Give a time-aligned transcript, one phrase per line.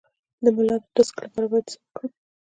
[0.43, 2.11] د ملا د ډیسک لپاره باید څه وکړم؟